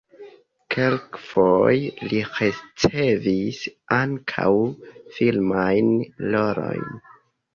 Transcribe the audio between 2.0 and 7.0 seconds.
li ricevis ankaŭ filmajn rolojn.